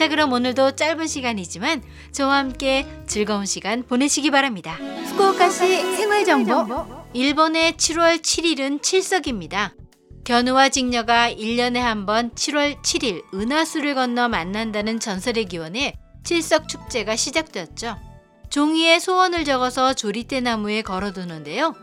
자, 0.00 0.08
그럼 0.08 0.32
오늘도 0.32 0.76
짧은 0.76 1.06
시간이지만 1.06 1.82
저와 2.12 2.38
함께 2.38 2.86
즐거운 3.06 3.44
시간 3.44 3.82
보내시기 3.82 4.30
바랍니다. 4.30 4.72
후쿠오카시 5.10 5.94
생활 5.94 6.24
정보. 6.24 6.86
일본의 7.12 7.74
7월 7.74 8.22
7일은 8.22 8.82
칠석입니다. 8.82 9.74
견우와 10.24 10.70
직녀가 10.70 11.30
1년에 11.30 11.80
한 11.80 12.06
번 12.06 12.30
7월 12.30 12.80
7일 12.80 13.24
은하수를 13.34 13.94
건너 13.94 14.30
만난다는 14.30 15.00
전설의 15.00 15.44
기원에 15.44 15.92
칠석 16.24 16.66
축제가 16.66 17.14
시작되었죠. 17.14 17.98
종이에 18.48 19.00
소원을 19.00 19.44
적어서 19.44 19.92
조리대 19.92 20.40
나무에 20.40 20.80
걸어두는데요. 20.80 21.74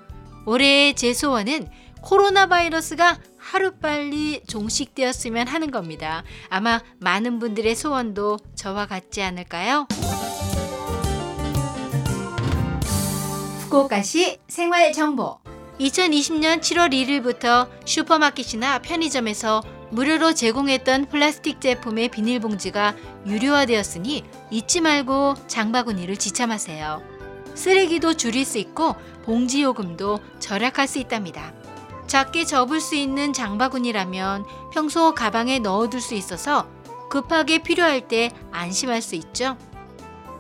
올해의 0.48 0.96
제 0.96 1.14
소원은 1.14 1.68
코로나 2.02 2.48
바이러스가 2.48 3.20
하루빨리 3.48 4.42
종식되었으면 4.46 5.48
하는 5.48 5.72
겁니다. 5.72 6.24
아마 6.50 6.82
많은 7.00 7.40
분들의 7.40 7.76
소원도 7.76 8.40
저와 8.56 8.88
같지 8.88 9.22
않을까요? 9.22 9.88
후쿠오카시 13.62 14.40
생활 14.50 14.92
정보 14.92 15.40
2020년 15.80 16.60
7월 16.60 16.92
1일부터 16.92 17.70
슈퍼마켓이나 17.86 18.80
편의점에서 18.80 19.64
무료로 19.92 20.34
제공했던 20.34 21.06
플라스틱 21.06 21.62
제품의 21.62 22.10
비닐봉지가 22.10 22.96
유료화되었으니 23.26 24.26
잊지 24.52 24.82
말고 24.82 25.36
장바구니를 25.48 26.18
지참하세요. 26.18 27.02
쓰레기도 27.56 28.16
줄일 28.16 28.44
수 28.44 28.58
있고 28.58 28.96
봉지 29.24 29.62
요금도 29.62 30.20
절약할 30.40 30.88
수 30.88 31.00
있답니다. 31.00 31.54
작게 32.08 32.46
접을 32.46 32.80
수 32.80 32.96
있는 32.96 33.34
장바구니라면 33.34 34.46
평소 34.74 35.14
가방에 35.14 35.60
넣어둘 35.60 36.02
수 36.02 36.16
있어서 36.16 36.68
급하게 37.10 37.60
필요할 37.60 38.08
때 38.08 38.32
안심할 38.52 39.02
수 39.02 39.16
있죠. 39.16 39.58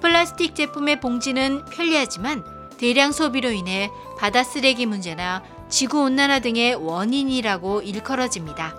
플라스틱 0.02 0.56
제품의 0.56 1.00
봉지는 1.00 1.66
편리하지만 1.66 2.44
대량 2.78 3.12
소비로 3.12 3.52
인해 3.52 3.90
바다 4.18 4.44
쓰레기 4.44 4.86
문제나 4.86 5.44
지구 5.70 6.04
온난화 6.04 6.40
등의 6.40 6.76
원인이라고 6.76 7.82
일컬어집니다. 7.82 8.76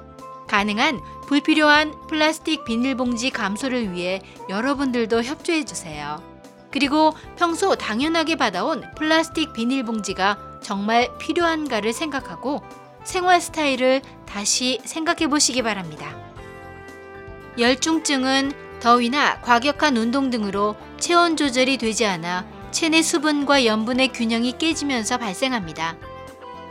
가능한 0.46 1.00
불필요한 1.26 1.92
플라스틱 2.08 2.64
비닐봉지 2.64 3.30
감소를 3.30 3.92
위해 3.92 4.22
여러분들도 4.48 5.22
협조해 5.22 5.64
주세요. 5.64 6.22
그리고 6.70 7.14
평소 7.36 7.74
당연하게 7.74 8.36
받아온 8.36 8.82
플라스틱 8.96 9.52
비닐봉지가 9.52 10.47
정말 10.62 11.16
필요한가를 11.18 11.92
생각하고 11.92 12.62
생활 13.04 13.40
스타일을 13.40 14.02
다시 14.26 14.80
생각해 14.84 15.28
보시기 15.28 15.62
바랍니다. 15.62 16.16
열중증은 17.58 18.52
더위나 18.80 19.40
과격한 19.40 19.96
운동 19.96 20.30
등으로 20.30 20.76
체온 20.98 21.36
조절이 21.36 21.78
되지 21.78 22.06
않아 22.06 22.46
체내 22.70 23.02
수분과 23.02 23.64
염분의 23.64 24.08
균형이 24.12 24.58
깨지면서 24.58 25.18
발생합니다. 25.18 25.96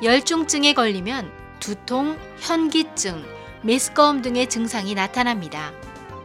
열중증에 0.03 0.73
걸리면 0.73 1.31
두통, 1.59 2.17
현기증, 2.39 3.26
메스꺼움 3.64 4.21
등의 4.21 4.47
증상이 4.47 4.93
나타납니다. 4.93 5.71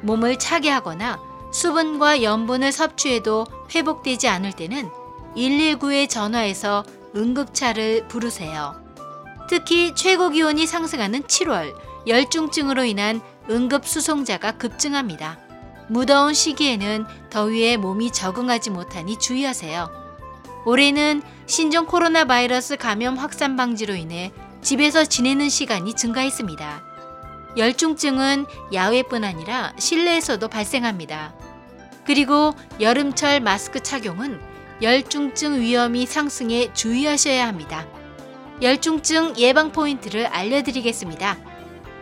몸을 0.02 0.38
차게 0.38 0.68
하거나 0.68 1.18
수분과 1.52 2.22
염분을 2.22 2.70
섭취해도 2.70 3.46
회복되지 3.74 4.28
않을 4.28 4.52
때는 4.52 4.90
119에 5.36 6.08
전화해서 6.08 6.84
응급차를 7.14 8.08
부르세요. 8.08 8.82
특히 9.48 9.94
최고 9.94 10.30
기온이 10.30 10.66
상승하는 10.66 11.22
7월 11.22 11.74
열중증으로 12.06 12.84
인한 12.84 13.20
응급 13.50 13.86
수송자가 13.86 14.52
급증합니다. 14.52 15.38
무더운 15.88 16.32
시기에는 16.32 17.04
더위에 17.30 17.76
몸이 17.76 18.12
적응하지 18.12 18.70
못하니 18.70 19.18
주의하세요. 19.18 19.90
올해는 20.64 21.22
신종 21.46 21.86
코로나 21.86 22.24
바이러스 22.24 22.76
감염 22.76 23.16
확산 23.16 23.56
방지로 23.56 23.94
인해 23.94 24.32
집에서 24.62 25.04
지내는 25.04 25.48
시간이 25.48 25.94
증가했습니다. 25.94 26.82
열중증은 27.56 28.46
야외뿐 28.72 29.24
아니라 29.24 29.72
실내에서도 29.78 30.46
발생합니다. 30.48 31.34
그리고 32.06 32.54
여름철 32.80 33.40
마스크 33.40 33.82
착용은 33.82 34.40
열중증 34.82 35.60
위험이 35.60 36.06
상승에 36.06 36.72
주의하셔야 36.74 37.46
합니다. 37.46 37.86
열중증 38.60 39.34
예방 39.38 39.70
포인트를 39.70 40.26
알려드리겠습니다. 40.26 41.38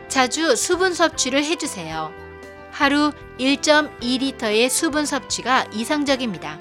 자주 0.08 0.56
수분 0.56 0.94
섭취를 0.94 1.44
해주세요. 1.44 2.10
하루 2.70 3.12
1.2리터의 3.38 4.70
수분 4.70 5.04
섭취가 5.04 5.66
이상적입니다. 5.74 6.58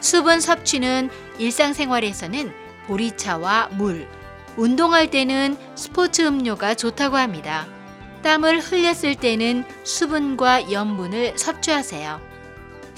수분 0.00 0.40
섭취는 0.40 1.10
일상생활에서는 1.38 2.52
보리차와 2.88 3.68
물, 3.72 4.08
운동할 4.56 5.10
때는 5.10 5.56
스포츠 5.76 6.22
음료가 6.22 6.74
좋다고 6.74 7.16
합니다. 7.16 7.68
땀을 8.22 8.60
흘렸을 8.60 9.14
때는 9.14 9.64
수분과 9.84 10.72
염분을 10.72 11.38
섭취하세요. 11.38 12.35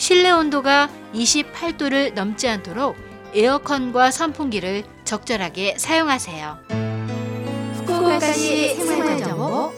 실내 0.08 0.30
온도가 0.30 0.88
28도를 1.12 2.14
넘지 2.14 2.48
않도록 2.48 2.96
에어컨과 3.34 4.10
선풍기를 4.10 4.82
적절하게 5.04 5.76
사용하세요. 5.76 6.58
후쿠오카시 7.74 8.74
생활정보 8.76 9.70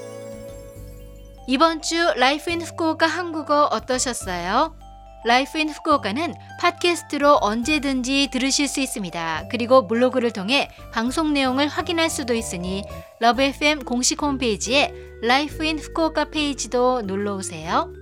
이번 1.48 1.82
주 1.82 1.96
Life 2.14 2.48
in 2.52 2.62
Fukuoka 2.62 3.08
한국어 3.08 3.64
어떠셨어요? 3.72 4.76
Life 5.24 5.58
in 5.58 5.68
Fukuoka는 5.68 6.34
팟캐스트로 6.60 7.38
언제든지 7.40 8.28
들으실 8.30 8.68
수 8.68 8.78
있습니다. 8.78 9.48
그리고 9.50 9.88
블로그를 9.88 10.30
통해 10.30 10.70
방송 10.92 11.32
내용을 11.32 11.66
확인할 11.66 12.08
수도 12.08 12.34
있으니 12.34 12.84
Love 13.18 13.42
FM 13.42 13.82
공식 13.82 14.22
홈페이지에 14.22 14.94
Life 15.22 15.64
in 15.64 15.80
Fukuoka 15.80 16.26
페이지도 16.26 17.02
놀러 17.02 17.34
오세요. 17.34 17.92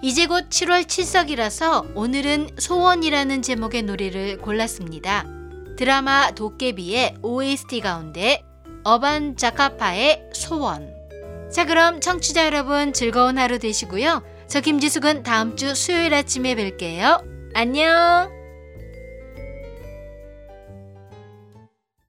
이제 0.00 0.26
곧 0.26 0.48
7월 0.48 0.86
칠석이라서 0.86 1.86
오늘은 1.94 2.50
소원이라는 2.58 3.42
제목의 3.42 3.82
노래를 3.82 4.38
골랐습니다. 4.38 5.26
드라마 5.76 6.30
도깨비의 6.30 7.16
OST 7.22 7.80
가운데 7.80 8.44
어반 8.84 9.36
자카파의 9.36 10.30
소원. 10.32 10.88
자, 11.52 11.64
그럼 11.64 12.00
청취자 12.00 12.46
여러분 12.46 12.92
즐거운 12.92 13.38
하루 13.38 13.58
되시고요. 13.58 14.22
저 14.46 14.60
김지숙은 14.60 15.24
다음 15.24 15.56
주 15.56 15.74
수요일 15.74 16.14
아침에 16.14 16.54
뵐게요. 16.54 17.24
안녕! 17.54 18.37